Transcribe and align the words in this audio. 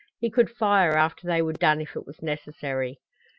He 0.17 0.31
could 0.31 0.49
fire 0.49 0.93
after 0.93 1.27
they 1.27 1.43
were 1.43 1.53
done 1.53 1.79
if 1.79 1.95
it 1.95 2.07
was 2.07 2.23
necessary. 2.23 2.97